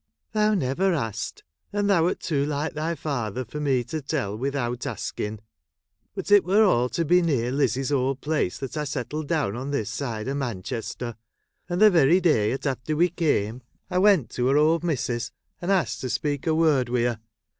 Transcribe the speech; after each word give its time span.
'Thou 0.33 0.55
never 0.55 0.95
asked, 0.95 1.43
and 1.71 1.87
thou 1.87 2.07
'rt 2.07 2.19
too 2.19 2.43
like 2.43 2.73
thy 2.73 2.95
father 2.95 3.45
for 3.45 3.59
me 3.59 3.83
to 3.83 4.01
tell 4.01 4.35
without 4.35 4.87
asking— 4.87 5.41
but 6.15 6.31
it 6.31 6.43
were 6.43 6.63
all 6.63 6.89
to 6.89 7.05
be 7.05 7.21
near 7.21 7.51
Lizzie's 7.51 7.91
old 7.91 8.19
place 8.19 8.57
that 8.57 8.75
I 8.75 8.83
settled 8.83 9.27
down 9.27 9.55
on 9.55 9.69
this 9.69 9.91
side 9.91 10.27
o' 10.27 10.33
Manchester; 10.33 11.17
and 11.69 11.79
the 11.79 11.91
very 11.91 12.19
day 12.19 12.51
at 12.51 12.65
after 12.65 12.95
we 12.95 13.09
came, 13.09 13.61
I 13.91 13.99
went 13.99 14.31
to 14.31 14.47
her 14.47 14.57
old 14.57 14.83
missus, 14.83 15.31
and 15.61 15.71
asked 15.71 16.01
to 16.01 16.09
speak 16.09 16.47
a 16.47 16.55
word 16.55 16.89
wi' 16.89 17.01
her. 17.03 17.19